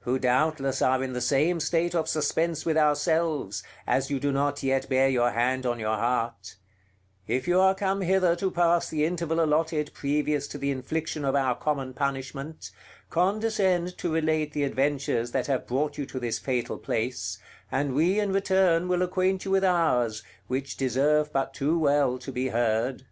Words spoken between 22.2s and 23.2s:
be heard.